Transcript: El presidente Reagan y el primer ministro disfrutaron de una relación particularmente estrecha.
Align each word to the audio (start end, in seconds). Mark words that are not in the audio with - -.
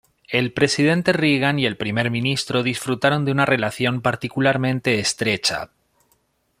El 0.29 0.51
presidente 0.51 1.13
Reagan 1.13 1.59
y 1.59 1.67
el 1.67 1.77
primer 1.77 2.09
ministro 2.09 2.63
disfrutaron 2.63 3.23
de 3.23 3.31
una 3.31 3.45
relación 3.45 4.01
particularmente 4.01 4.97
estrecha. 4.97 5.69